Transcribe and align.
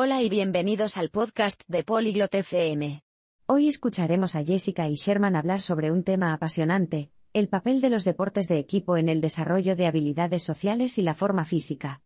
Hola 0.00 0.22
y 0.22 0.28
bienvenidos 0.28 0.96
al 0.96 1.10
podcast 1.10 1.60
de 1.66 1.82
Polyglot 1.82 2.32
FM. 2.32 3.02
Hoy 3.46 3.66
escucharemos 3.66 4.36
a 4.36 4.44
Jessica 4.44 4.88
y 4.88 4.94
Sherman 4.94 5.34
hablar 5.34 5.60
sobre 5.60 5.90
un 5.90 6.04
tema 6.04 6.32
apasionante, 6.32 7.10
el 7.32 7.48
papel 7.48 7.80
de 7.80 7.90
los 7.90 8.04
deportes 8.04 8.46
de 8.46 8.60
equipo 8.60 8.96
en 8.96 9.08
el 9.08 9.20
desarrollo 9.20 9.74
de 9.74 9.88
habilidades 9.88 10.44
sociales 10.44 10.98
y 10.98 11.02
la 11.02 11.14
forma 11.14 11.44
física. 11.44 12.00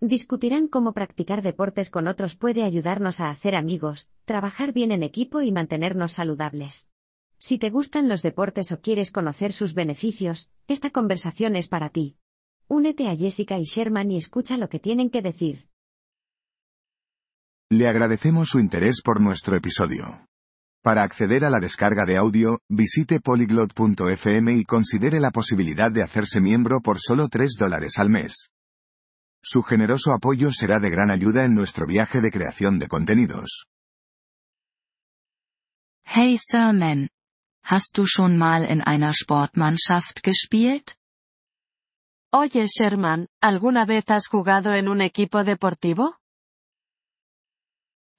Discutirán 0.00 0.68
cómo 0.68 0.94
practicar 0.94 1.42
deportes 1.42 1.90
con 1.90 2.08
otros 2.08 2.34
puede 2.34 2.62
ayudarnos 2.62 3.20
a 3.20 3.28
hacer 3.28 3.56
amigos, 3.56 4.08
trabajar 4.24 4.72
bien 4.72 4.90
en 4.90 5.02
equipo 5.02 5.42
y 5.42 5.52
mantenernos 5.52 6.12
saludables. 6.12 6.88
Si 7.38 7.58
te 7.58 7.68
gustan 7.68 8.08
los 8.08 8.22
deportes 8.22 8.72
o 8.72 8.80
quieres 8.80 9.12
conocer 9.12 9.52
sus 9.52 9.74
beneficios, 9.74 10.50
esta 10.66 10.88
conversación 10.88 11.56
es 11.56 11.68
para 11.68 11.90
ti. 11.90 12.16
Únete 12.68 13.06
a 13.06 13.14
Jessica 13.14 13.58
y 13.58 13.64
Sherman 13.64 14.10
y 14.12 14.16
escucha 14.16 14.56
lo 14.56 14.70
que 14.70 14.78
tienen 14.78 15.10
que 15.10 15.20
decir. 15.20 15.68
Le 17.70 17.88
agradecemos 17.88 18.50
su 18.50 18.60
interés 18.60 19.00
por 19.02 19.20
nuestro 19.20 19.56
episodio. 19.56 20.26
Para 20.82 21.02
acceder 21.02 21.44
a 21.44 21.50
la 21.50 21.60
descarga 21.60 22.04
de 22.04 22.16
audio, 22.18 22.58
visite 22.68 23.20
polyglot.fm 23.20 24.54
y 24.54 24.64
considere 24.64 25.18
la 25.18 25.30
posibilidad 25.30 25.90
de 25.90 26.02
hacerse 26.02 26.40
miembro 26.40 26.80
por 26.80 26.98
solo 27.00 27.28
3 27.28 27.54
dólares 27.58 27.98
al 27.98 28.10
mes. 28.10 28.50
Su 29.42 29.62
generoso 29.62 30.12
apoyo 30.12 30.52
será 30.52 30.78
de 30.78 30.90
gran 30.90 31.10
ayuda 31.10 31.44
en 31.44 31.54
nuestro 31.54 31.86
viaje 31.86 32.20
de 32.20 32.30
creación 32.30 32.78
de 32.78 32.88
contenidos. 32.88 33.66
Hey 36.04 36.36
Sirman. 36.38 37.08
Hast 37.66 37.96
du 37.96 38.06
schon 38.06 38.36
mal 38.36 38.70
in 38.70 38.82
einer 38.82 39.14
Sportmannschaft 39.14 40.20
gespielt? 40.22 40.96
Oye 42.30 42.66
Sherman, 42.66 43.28
¿alguna 43.40 43.86
vez 43.86 44.04
has 44.08 44.26
jugado 44.26 44.74
en 44.74 44.88
un 44.88 45.00
equipo 45.00 45.44
deportivo? 45.44 46.18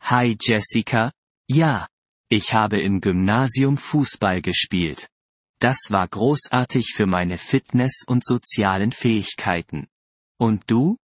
Hi 0.08 0.38
Jessica, 0.40 1.12
ja. 1.50 1.88
Ich 2.30 2.54
habe 2.54 2.80
im 2.80 3.02
Gymnasium 3.02 3.76
Fußball 3.76 4.44
gespielt. 4.44 5.10
Das 5.60 5.90
war 5.90 6.08
großartig 6.08 6.94
für 6.96 7.08
meine 7.08 7.40
Fitness 7.40 8.04
und 8.06 8.24
sozialen 8.24 8.92
Fähigkeiten. 8.92 9.88
Und 10.40 10.70
du? 10.70 10.98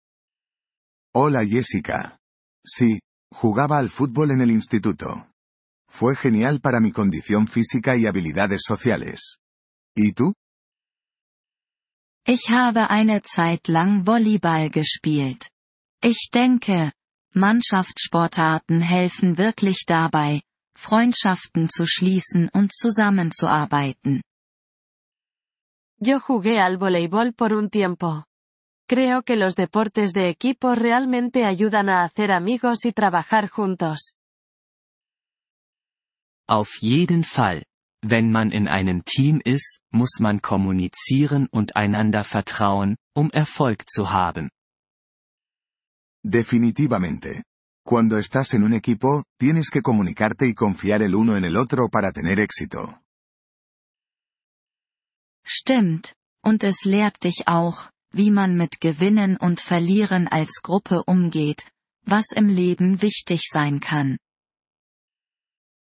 Hola 1.14 1.42
Jessica. 1.42 2.18
Sí, 2.66 2.98
jugaba 3.40 3.78
al 3.78 3.88
fútbol 3.88 4.32
en 4.32 4.40
el 4.40 4.50
instituto. 4.50 5.28
Fue 5.88 6.16
genial 6.16 6.58
para 6.60 6.80
mi 6.80 6.90
condición 6.90 7.46
física 7.46 7.96
y 7.96 8.06
habilidades 8.06 8.62
sociales. 8.66 9.38
¿Y 9.94 10.12
tú? 10.12 10.32
Ich 12.26 12.50
habe 12.50 12.90
eine 12.90 13.22
Zeit 13.22 13.68
lang 13.68 14.04
Volleyball 14.08 14.70
gespielt. 14.70 15.50
Ich 16.02 16.30
denke, 16.32 16.92
Mannschaftssportarten 17.34 18.80
helfen 18.80 19.36
wirklich 19.36 19.84
dabei, 19.86 20.40
Freundschaften 20.74 21.68
zu 21.68 21.84
schließen 21.86 22.48
und 22.52 22.72
zusammenzuarbeiten. 22.72 24.22
Yo 26.00 26.20
jugué 26.20 26.60
al 26.60 26.78
voleibol 26.78 27.32
por 27.32 27.52
un 27.52 27.70
tiempo. 27.70 28.24
Creo 28.88 29.22
que 29.22 29.36
los 29.36 29.54
deportes 29.56 30.12
de 30.12 30.30
equipo 30.30 30.74
realmente 30.74 31.44
ayudan 31.44 31.88
a 31.88 32.04
hacer 32.04 32.32
amigos 32.32 32.84
y 32.84 32.92
trabajar 32.92 33.48
juntos. 33.48 34.14
Auf 36.48 36.78
jeden 36.80 37.24
Fall. 37.24 37.64
Wenn 38.02 38.30
man 38.30 38.52
in 38.52 38.68
einem 38.68 39.04
Team 39.04 39.40
ist, 39.44 39.80
muss 39.90 40.20
man 40.20 40.40
kommunizieren 40.40 41.48
und 41.50 41.76
einander 41.76 42.22
vertrauen, 42.24 42.96
um 43.14 43.30
Erfolg 43.30 43.90
zu 43.90 44.12
haben. 44.12 44.48
Definitivamente. 46.22 47.44
Cuando 47.84 48.18
estás 48.18 48.52
en 48.52 48.64
un 48.64 48.74
equipo, 48.74 49.24
tienes 49.38 49.70
que 49.70 49.80
comunicarte 49.80 50.46
y 50.46 50.54
confiar 50.54 51.02
el 51.02 51.14
uno 51.14 51.36
en 51.36 51.44
el 51.44 51.56
otro 51.56 51.88
para 51.88 52.12
tener 52.12 52.38
éxito. 52.38 53.00
Stimmt, 55.42 56.12
und 56.44 56.62
es 56.64 56.84
lehrt 56.84 57.24
dich 57.24 57.46
auch, 57.46 57.90
wie 58.12 58.30
man 58.30 58.56
mit 58.56 58.80
Gewinnen 58.80 59.38
und 59.38 59.60
Verlieren 59.60 60.28
als 60.28 60.60
Gruppe 60.62 61.02
umgeht, 61.06 61.64
was 62.04 62.26
im 62.34 62.48
Leben 62.48 63.00
wichtig 63.00 63.48
sein 63.50 63.80
kann. 63.80 64.18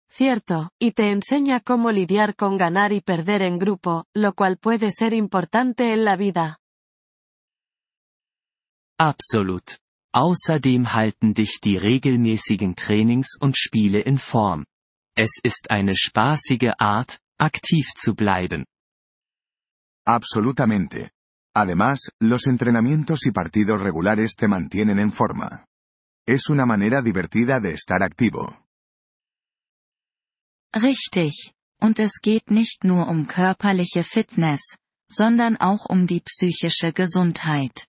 Cierto, 0.09 0.69
y 0.79 0.93
te 0.93 1.11
enseña 1.11 1.59
cómo 1.59 1.91
lidiar 1.91 2.35
con 2.35 2.57
ganar 2.57 2.93
y 2.93 3.01
perder 3.01 3.41
en 3.41 3.57
grupo, 3.57 4.05
lo 4.15 4.33
cual 4.33 4.57
puede 4.57 4.91
ser 4.91 5.13
importante 5.13 5.91
en 5.93 6.05
la 6.05 6.15
vida. 6.15 6.59
Absolut. 8.97 9.77
Außerdem 10.13 10.93
halten 10.93 11.33
dich 11.33 11.59
die 11.61 11.77
regelmäßigen 11.77 12.75
Trainings 12.75 13.35
und 13.39 13.57
Spiele 13.57 13.99
in 13.99 14.17
Form. 14.17 14.65
Es 15.15 15.39
ist 15.43 15.71
eine 15.71 15.95
spaßige 15.95 16.73
Art, 16.77 17.19
aktiv 17.37 17.87
zu 17.95 18.15
bleiben. 18.15 18.65
Absolutamente. 20.05 21.11
Además, 21.55 22.11
los 22.21 22.45
entrenamientos 22.45 23.25
y 23.25 23.31
partidos 23.31 23.81
regulares 23.81 24.35
te 24.35 24.47
mantienen 24.47 24.99
en 24.99 25.11
forma. 25.11 25.65
Es 26.27 26.49
una 26.49 26.65
manera 26.65 27.01
divertida 27.01 27.59
de 27.59 27.71
estar 27.71 28.03
activo. 28.03 28.63
Richtig. 30.75 31.53
Und 31.79 31.99
es 31.99 32.19
geht 32.21 32.51
nicht 32.51 32.83
nur 32.83 33.07
um 33.07 33.27
körperliche 33.27 34.03
Fitness, 34.03 34.77
sondern 35.09 35.57
auch 35.57 35.85
um 35.89 36.05
die 36.07 36.21
psychische 36.21 36.93
Gesundheit. 36.93 37.87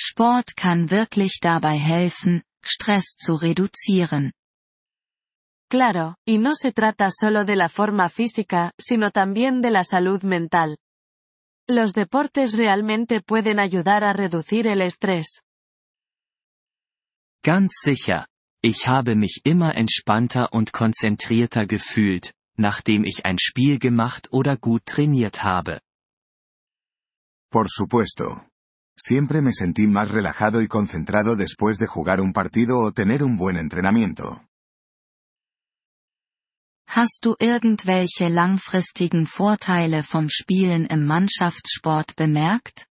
Sport 0.00 0.56
kann 0.56 0.90
wirklich 0.90 1.40
dabei 1.40 1.76
helfen, 1.76 2.42
Stress 2.64 3.16
zu 3.18 3.34
reduzieren. 3.34 4.32
Claro, 5.68 6.14
y 6.24 6.38
no 6.38 6.54
se 6.54 6.72
trata 6.72 7.10
solo 7.10 7.44
de 7.44 7.56
la 7.56 7.68
forma 7.68 8.08
física, 8.08 8.72
sino 8.78 9.10
también 9.10 9.60
de 9.60 9.70
la 9.70 9.82
salud 9.84 10.22
mental. 10.22 10.78
Los 11.68 11.92
deportes 11.92 12.52
realmente 12.56 13.20
pueden 13.20 13.58
ayudar 13.58 14.04
a 14.04 14.12
reducir 14.12 14.66
el 14.68 14.80
estrés. 14.80 15.42
Ganz 17.42 17.72
sicher. 17.82 18.26
Ich 18.62 18.88
habe 18.88 19.14
mich 19.14 19.42
immer 19.44 19.76
entspannter 19.76 20.52
und 20.52 20.72
konzentrierter 20.72 21.66
gefühlt, 21.66 22.34
nachdem 22.56 23.04
ich 23.04 23.26
ein 23.26 23.38
Spiel 23.38 23.78
gemacht 23.78 24.28
oder 24.32 24.56
gut 24.56 24.86
trainiert 24.86 25.42
habe. 25.42 25.80
Por 27.50 27.68
supuesto. 27.68 28.47
Siempre 29.00 29.42
me 29.42 29.52
sentí 29.52 29.86
más 29.86 30.10
relajado 30.10 30.60
y 30.60 30.66
concentrado 30.66 31.36
después 31.36 31.78
de 31.78 31.86
jugar 31.86 32.20
un 32.20 32.32
partido 32.32 32.80
o 32.80 32.90
tener 32.90 33.22
un 33.22 33.36
buen 33.36 33.56
entrenamiento. 33.56 34.42
Hast 36.88 37.22
du 37.22 37.36
irgendwelche 37.38 38.28
langfristigen 38.28 39.26
Vorteile 39.26 40.02
vom 40.02 40.28
Spielen 40.28 40.86
im 40.86 41.06
Mannschaftssport 41.06 42.16
bemerkt? 42.16 42.86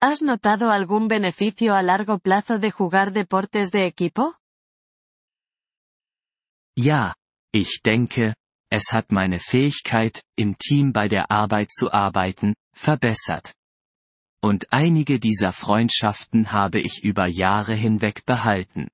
¿Has 0.00 0.22
notado 0.22 0.70
algún 0.70 1.06
beneficio 1.06 1.74
a 1.74 1.82
largo 1.82 2.18
plazo 2.18 2.58
de 2.58 2.72
jugar 2.72 3.12
deportes 3.12 3.70
de 3.70 3.86
equipo? 3.86 4.34
Ja, 6.76 7.14
ich 7.52 7.80
denke, 7.84 8.34
es 8.70 8.92
hat 8.92 9.12
meine 9.12 9.38
Fähigkeit, 9.38 10.22
im 10.36 10.56
Team 10.58 10.92
bei 10.92 11.06
der 11.06 11.30
Arbeit 11.30 11.70
zu 11.70 11.92
arbeiten, 11.92 12.54
verbessert. 12.74 13.54
Und 14.44 14.70
einige 14.70 15.18
dieser 15.18 15.52
Freundschaften 15.52 16.52
habe 16.52 16.78
ich 16.78 17.02
über 17.02 17.26
Jahre 17.26 17.74
hinweg 17.74 18.26
behalten. 18.26 18.90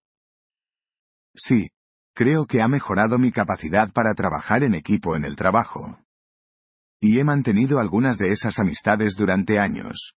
Sí. 1.35 1.71
Creo 2.15 2.47
que 2.47 2.63
ha 2.63 2.69
mejorado 2.69 3.19
mi 3.19 3.33
capacidad 3.33 3.93
para 3.93 4.15
trabajar 4.15 4.63
en 4.63 4.75
equipo 4.75 5.17
en 5.17 5.25
el 5.25 5.35
trabajo. 5.35 5.99
Y 7.03 7.19
he 7.19 7.25
mantenido 7.25 7.81
algunas 7.81 8.17
de 8.17 8.31
esas 8.31 8.61
amistades 8.61 9.17
durante 9.17 9.59
años. 9.59 10.15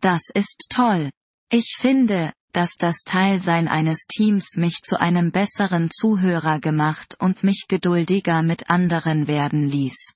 Das 0.00 0.22
ist 0.34 0.66
toll. 0.68 1.12
Ich 1.52 1.76
finde, 1.78 2.32
dass 2.52 2.72
das 2.80 3.04
Teilsein 3.04 3.68
eines 3.68 4.06
Teams 4.08 4.56
mich 4.56 4.80
zu 4.82 4.98
einem 4.98 5.30
besseren 5.30 5.88
Zuhörer 5.92 6.58
gemacht 6.58 7.14
und 7.20 7.44
mich 7.44 7.66
geduldiger 7.68 8.42
mit 8.42 8.70
anderen 8.70 9.28
werden 9.28 9.68
ließ. 9.68 10.14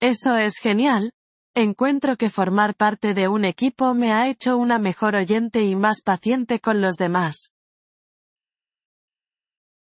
Eso 0.00 0.34
es 0.36 0.54
genial. 0.62 1.10
Encuentro 1.56 2.16
que 2.16 2.30
formar 2.30 2.74
parte 2.74 3.14
de 3.14 3.28
un 3.28 3.44
equipo 3.44 3.94
me 3.94 4.12
ha 4.12 4.28
hecho 4.28 4.56
una 4.56 4.80
mejor 4.80 5.14
oyente 5.14 5.62
y 5.62 5.76
más 5.76 6.02
paciente 6.02 6.58
con 6.58 6.80
los 6.80 6.96
demás. 6.96 7.50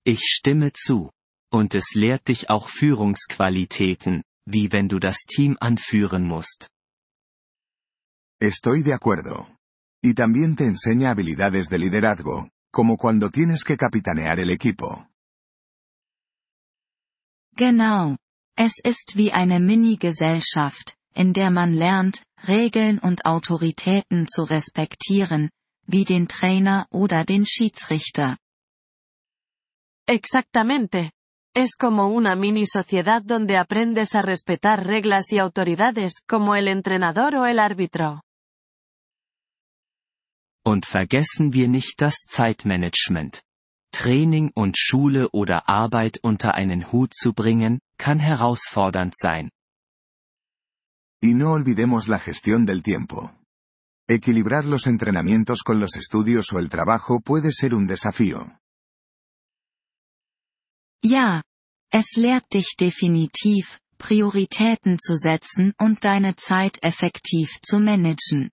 Ich 0.05 0.19
stimme 0.21 0.71
zu. 0.75 1.11
Und 1.51 1.73
es 1.73 1.95
lehrt 1.95 2.27
dich 2.27 2.49
auch 2.49 2.69
Führungsqualitäten, 2.69 4.23
wie 4.45 4.71
wenn 4.71 4.87
du 4.87 4.99
das 4.99 5.25
Team 5.25 5.57
anführen 5.59 6.27
musst. 6.27 6.67
Estoy 8.39 8.83
de 8.83 8.93
acuerdo. 8.93 9.57
Y 10.03 10.13
también 10.13 10.55
te 10.55 10.65
enseña 10.65 11.09
habilidades 11.09 11.69
de 11.69 11.79
liderazgo, 11.79 12.49
como 12.71 12.97
cuando 12.97 13.31
tienes 13.31 13.63
que 13.63 13.77
capitanear 13.77 14.39
el 14.39 14.51
equipo. 14.51 15.07
Genau. 17.55 18.17
Es 18.55 18.73
ist 18.83 19.15
wie 19.15 19.31
eine 19.31 19.59
Mini-Gesellschaft, 19.59 20.95
in 21.13 21.33
der 21.33 21.51
man 21.51 21.73
lernt, 21.73 22.23
Regeln 22.47 22.99
und 22.99 23.25
Autoritäten 23.25 24.27
zu 24.27 24.43
respektieren, 24.43 25.49
wie 25.85 26.05
den 26.05 26.27
Trainer 26.27 26.87
oder 26.91 27.25
den 27.25 27.45
Schiedsrichter. 27.45 28.37
Exactamente. 30.07 31.11
Es 31.55 31.75
como 31.77 32.07
una 32.07 32.35
mini 32.35 32.65
sociedad 32.65 33.21
donde 33.23 33.57
aprendes 33.57 34.15
a 34.15 34.21
respetar 34.21 34.85
reglas 34.87 35.31
y 35.31 35.39
autoridades, 35.39 36.21
como 36.27 36.55
el 36.55 36.67
entrenador 36.67 37.35
o 37.35 37.45
el 37.45 37.59
árbitro. 37.59 38.21
Und 40.65 40.85
vergessen 40.85 41.53
wir 41.53 41.67
nicht 41.67 42.01
das 42.01 42.25
Zeitmanagement. 42.27 43.43
Training 43.91 44.51
und 44.55 44.77
Schule 44.77 45.29
oder 45.31 45.69
Arbeit 45.69 46.17
unter 46.23 46.55
einen 46.55 46.91
Hut 46.91 47.13
zu 47.13 47.33
bringen, 47.33 47.79
kann 47.97 48.17
herausfordernd 48.17 49.13
sein. 49.15 49.51
Y 51.23 51.35
no 51.35 51.53
olvidemos 51.53 52.09
la 52.09 52.19
gestión 52.19 52.65
del 52.65 52.83
tiempo. 52.83 53.31
Equilibrar 54.09 54.65
los 54.65 54.87
entrenamientos 54.87 55.63
con 55.63 55.79
los 55.79 55.95
estudios 55.95 56.51
o 56.51 56.59
el 56.59 56.67
trabajo 56.67 57.21
puede 57.21 57.53
ser 57.53 57.73
un 57.73 57.87
desafío. 57.87 58.59
Ja, 61.01 61.41
es 61.89 62.17
lehrt 62.17 62.51
dich 62.51 62.75
definitiv, 62.77 63.79
Prioritäten 63.97 64.97
zu 64.99 65.15
setzen 65.15 65.73
und 65.79 66.03
deine 66.03 66.35
Zeit 66.35 66.77
effektiv 66.81 67.51
zu 67.61 67.79
managen. 67.79 68.51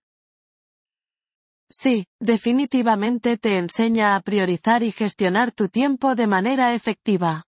Sí, 1.69 2.05
definitivamente 2.21 3.37
te 3.37 3.57
enseña 3.57 4.15
a 4.15 4.21
priorizar 4.21 4.81
y 4.83 4.93
gestionar 4.93 5.51
tu 5.51 5.67
tiempo 5.67 6.15
de 6.15 6.27
manera 6.27 6.73
efectiva. 6.73 7.43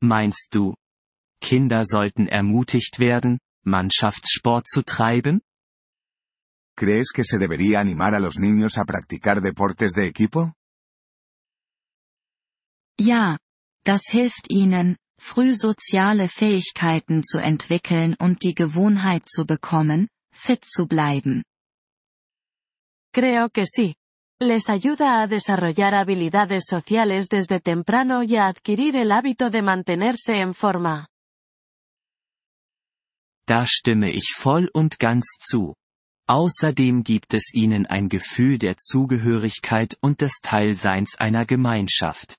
Meinst 0.00 0.54
du, 0.54 0.74
Kinder 1.40 1.84
sollten 1.84 2.28
ermutigt 2.28 2.98
werden, 2.98 3.38
Mannschaftssport 3.64 4.66
zu 4.66 4.82
treiben? 4.82 5.40
¿Crees 6.76 7.12
que 7.12 7.24
se 7.24 7.38
debería 7.38 7.80
animar 7.80 8.14
a 8.14 8.20
los 8.20 8.38
niños 8.38 8.78
a 8.78 8.84
practicar 8.84 9.40
deportes 9.40 9.92
de 9.92 10.06
equipo? 10.06 10.54
Ja, 13.00 13.38
das 13.84 14.02
hilft 14.10 14.46
ihnen, 14.48 14.96
früh 15.20 15.54
soziale 15.54 16.28
Fähigkeiten 16.28 17.22
zu 17.24 17.38
entwickeln 17.38 18.14
und 18.18 18.42
die 18.42 18.54
Gewohnheit 18.54 19.28
zu 19.28 19.44
bekommen, 19.44 20.08
fit 20.32 20.64
zu 20.64 20.86
bleiben. 20.86 21.42
Creo 23.12 23.48
que 23.50 23.66
sí. 23.66 23.94
Les 24.40 24.68
ayuda 24.68 25.20
a 25.20 25.26
desarrollar 25.26 25.94
habilidades 25.94 26.64
sociales 26.68 27.28
desde 27.28 27.58
temprano 27.58 28.22
y 28.22 28.36
a 28.36 28.46
adquirir 28.46 28.96
el 28.96 29.10
hábito 29.10 29.50
de 29.50 29.62
mantenerse 29.62 30.40
en 30.40 30.54
forma. 30.54 31.08
Da 33.48 33.64
stimme 33.66 34.10
ich 34.12 34.34
voll 34.36 34.68
und 34.74 34.98
ganz 34.98 35.24
zu. 35.40 35.74
Außerdem 36.28 37.02
gibt 37.02 37.32
es 37.32 37.54
ihnen 37.54 37.86
ein 37.86 38.10
Gefühl 38.10 38.58
der 38.58 38.76
Zugehörigkeit 38.76 39.96
und 40.02 40.20
des 40.20 40.40
Teilseins 40.42 41.14
einer 41.18 41.46
Gemeinschaft. 41.46 42.36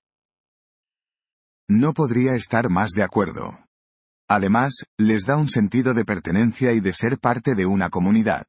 No 1.67 1.93
podría 1.93 2.35
estar 2.35 2.69
más 2.69 2.91
de 2.91 3.01
acuerdo. 3.01 3.57
Además, 4.29 4.83
les 4.99 5.25
da 5.25 5.37
un 5.37 5.49
sentido 5.49 5.95
de 5.95 6.05
pertenencia 6.05 6.73
y 6.73 6.79
de 6.79 6.93
ser 6.93 7.17
parte 7.17 7.55
de 7.55 7.65
una 7.65 7.89
comunidad. 7.89 8.45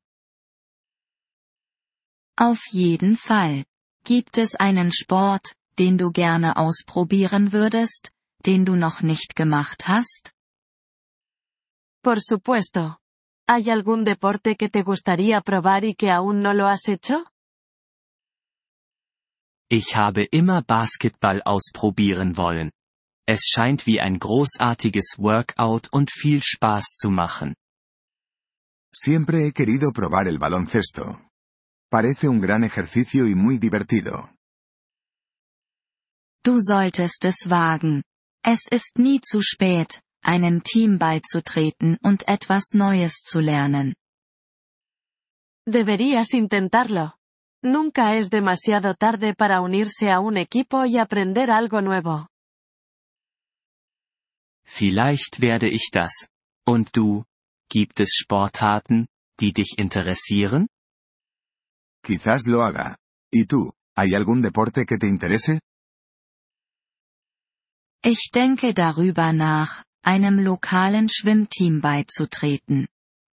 Auf 2.37 2.61
jeden 2.73 3.17
Fall. 3.17 3.65
Gibt 4.05 4.37
es 4.37 4.55
einen 4.55 4.93
Sport, 4.93 5.55
den 5.79 5.97
du 5.97 6.11
gerne 6.11 6.57
ausprobieren 6.57 7.53
würdest, 7.53 8.11
den 8.45 8.67
du 8.67 8.77
noch 8.77 9.01
nicht 9.01 9.35
gemacht 9.35 9.89
hast? 9.89 10.33
Por 12.03 12.21
supuesto. 12.21 12.99
¿Hay 13.47 13.69
algún 13.69 14.05
deporte 14.05 14.57
que 14.57 14.69
te 14.69 14.83
gustaría 14.83 15.41
probar 15.41 15.85
y 15.85 15.95
que 15.95 16.11
aún 16.11 16.41
no 16.41 16.55
lo 16.55 16.67
has 16.67 16.89
hecho? 16.89 17.27
Ich 19.69 19.95
habe 19.95 20.29
immer 20.33 20.65
Basketball 20.65 21.43
ausprobieren 21.45 22.37
wollen. 22.37 22.73
Es 23.27 23.43
scheint 23.53 23.87
wie 23.87 24.01
ein 24.01 24.19
großartiges 24.19 25.17
Workout 25.19 25.89
und 25.93 26.11
viel 26.11 26.43
Spaß 26.43 26.95
zu 26.97 27.11
machen. 27.11 27.55
Siempre 28.93 29.47
he 29.47 29.53
querido 29.53 29.93
probar 29.93 30.27
el 30.27 30.39
baloncesto. 30.39 31.21
Parece 31.91 32.29
un 32.29 32.41
gran 32.41 32.65
ejercicio 32.65 33.27
y 33.29 33.35
muy 33.35 33.59
divertido. 33.59 34.31
Du 36.45 36.59
solltest 36.61 37.25
es 37.25 37.49
wagen. 37.49 38.03
Es 38.43 38.67
ist 38.71 38.99
nie 38.99 39.21
zu 39.21 39.43
spät, 39.43 40.01
einem 40.23 40.63
Team 40.63 40.99
beizutreten 40.99 41.99
und 42.03 42.29
etwas 42.29 42.73
Neues 42.75 43.23
zu 43.23 43.41
lernen. 43.41 43.95
Deberías 45.67 46.33
intentarlo. 46.33 47.15
Nunca 47.63 48.17
es 48.17 48.31
demasiado 48.31 48.95
tarde 48.95 49.35
para 49.35 49.61
unirse 49.61 50.11
a 50.11 50.21
un 50.21 50.37
equipo 50.37 50.87
y 50.87 50.99
aprender 50.99 51.51
algo 51.51 51.81
nuevo. 51.83 52.27
Vielleicht 54.65 55.41
werde 55.41 55.69
ich 55.69 55.91
das. 55.93 56.29
Und 56.67 56.97
du? 56.97 57.25
Gibt 57.69 58.01
es 58.01 58.15
Sportarten, 58.17 59.09
die 59.39 59.53
dich 59.53 59.79
interessieren? 59.79 60.69
Quizás 62.03 62.47
lo 62.47 62.63
haga. 62.63 62.97
¿Y 63.31 63.47
tú? 63.47 63.73
¿Hay 63.97 64.15
algún 64.15 64.41
deporte 64.43 64.87
que 64.87 64.97
te 64.97 65.07
interese? 65.07 65.61
Ich 68.03 68.31
denke 68.33 68.73
darüber 68.73 69.33
nach, 69.33 69.85
einem 70.03 70.39
lokalen 70.39 71.09
Schwimmteam 71.09 71.81
beizutreten. 71.81 72.89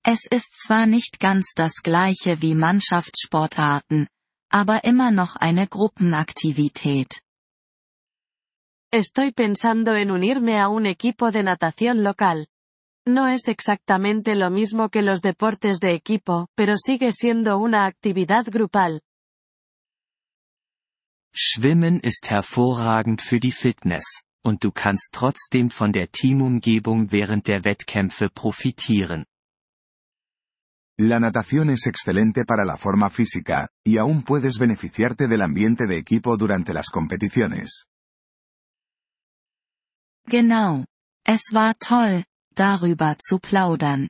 Es 0.04 0.26
ist 0.26 0.54
zwar 0.60 0.88
nicht 0.88 1.20
ganz 1.20 1.54
das 1.56 1.84
gleiche 1.84 2.42
wie 2.42 2.56
Mannschaftssportarten, 2.56 4.08
aber 4.50 4.84
immer 4.84 5.12
noch 5.12 5.36
eine 5.36 5.68
Gruppenaktivität. 5.68 7.22
Estoy 8.94 9.32
pensando 9.32 9.96
en 9.96 10.12
unirme 10.12 10.60
a 10.60 10.68
un 10.68 10.86
equipo 10.86 11.32
de 11.32 11.44
natación 11.44 12.04
local. 12.04 12.48
No 13.08 13.28
es 13.28 13.48
exactamente 13.48 14.36
lo 14.36 14.50
mismo 14.50 14.90
que 14.90 15.02
los 15.02 15.22
deportes 15.22 15.80
de 15.80 15.94
equipo, 15.94 16.50
pero 16.56 16.76
sigue 16.78 17.14
siendo 17.14 17.58
una 17.58 17.86
actividad 17.86 18.46
grupal. 18.46 19.02
Schwimmen 21.34 22.02
ist 22.02 22.30
hervorragend 22.30 23.22
für 23.22 23.40
die 23.40 23.54
Fitness, 23.54 24.04
und 24.44 24.64
du 24.64 24.72
kannst 24.72 25.10
trotzdem 25.14 25.70
von 25.70 25.92
der 25.92 26.12
Teamumgebung 26.12 27.12
während 27.12 27.48
der 27.48 27.64
Wettkämpfe 27.64 28.30
profitieren. 28.30 29.26
La 30.98 31.20
natación 31.20 31.70
es 31.70 31.88
excelente 31.88 32.46
para 32.46 32.64
la 32.64 32.78
forma 32.78 33.10
física, 33.10 33.70
y 33.84 33.98
aún 33.98 34.24
puedes 34.24 34.60
beneficiarte 34.60 35.28
del 35.28 35.42
ambiente 35.42 35.88
de 35.88 35.98
equipo 35.98 36.38
durante 36.38 36.74
las 36.74 36.90
competiciones. 36.90 37.88
Genau. 40.28 40.86
Es 41.26 41.52
war 41.52 41.76
toll, 41.76 42.26
darüber 42.56 43.18
zu 43.18 43.40
plaudern. 43.40 44.10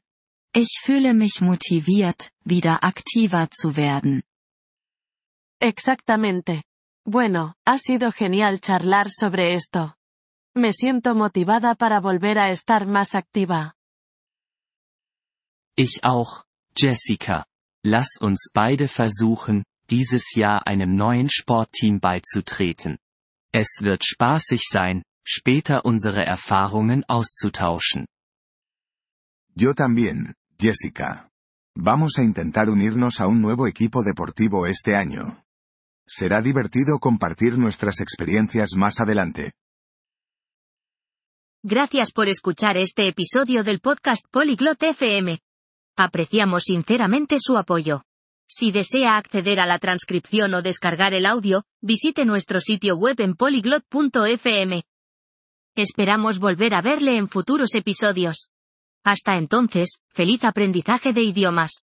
Ich 0.54 0.80
fühle 0.84 1.14
mich 1.14 1.40
motiviert, 1.40 2.32
wieder 2.44 2.84
aktiver 2.84 3.50
zu 3.50 3.78
werden. 3.78 4.24
Exactamente. 5.62 6.64
Bueno, 7.06 7.56
ha 7.66 7.78
sido 7.78 8.12
genial 8.12 8.60
charlar 8.60 9.10
sobre 9.10 9.54
esto. 9.54 9.94
Me 10.62 10.74
siento 10.74 11.16
motivada 11.16 11.74
para 11.74 12.00
volver 12.00 12.38
a 12.38 12.52
estar 12.52 12.86
más 12.86 13.16
activa. 13.16 13.74
Ich 15.76 16.04
auch, 16.04 16.44
Jessica. 16.76 17.48
Lass 17.84 18.22
uns 18.22 18.52
beide 18.54 18.88
versuchen, 18.88 19.64
dieses 19.90 20.36
Jahr 20.36 20.68
einem 20.68 20.94
neuen 20.94 21.30
Sportteam 21.32 22.00
beizutreten. 22.00 23.00
Es 23.52 23.80
wird 23.82 24.04
spaßig 24.06 24.62
sein, 24.70 25.02
später 25.24 25.84
unsere 25.84 26.28
Erfahrungen 26.28 27.06
auszutauschen. 27.08 28.06
Yo 29.56 29.74
también, 29.74 30.36
Jessica. 30.60 31.28
Vamos 31.76 32.20
a 32.20 32.22
intentar 32.22 32.70
unirnos 32.70 33.20
a 33.20 33.26
un 33.26 33.42
nuevo 33.42 33.66
equipo 33.66 34.04
deportivo 34.04 34.68
este 34.68 34.96
año. 34.96 35.44
Será 36.06 36.40
divertido 36.44 37.00
compartir 37.00 37.58
nuestras 37.58 38.00
experiencias 38.00 38.76
más 38.76 39.00
adelante. 39.00 39.54
Gracias 41.64 42.12
por 42.12 42.28
escuchar 42.28 42.76
este 42.76 43.08
episodio 43.08 43.64
del 43.64 43.82
podcast 43.82 44.26
Polyglot 44.32 44.82
FM. 44.82 45.38
Apreciamos 45.96 46.64
sinceramente 46.64 47.38
su 47.40 47.56
apoyo. 47.56 48.02
Si 48.48 48.72
desea 48.72 49.16
acceder 49.16 49.60
a 49.60 49.68
la 49.68 49.78
transcripción 49.78 50.56
o 50.56 50.64
descargar 50.64 51.14
el 51.14 51.28
audio, 51.28 51.64
visite 51.80 52.26
nuestro 52.26 52.62
sitio 52.62 52.96
web 52.96 53.22
en 53.22 53.36
polyglot.fm. 53.36 54.84
Esperamos 55.76 56.40
volver 56.40 56.74
a 56.74 56.82
verle 56.82 57.18
en 57.18 57.30
futuros 57.30 57.76
episodios. 57.76 58.50
Hasta 59.04 59.38
entonces, 59.38 60.00
feliz 60.10 60.44
aprendizaje 60.44 61.14
de 61.14 61.22
idiomas. 61.22 61.84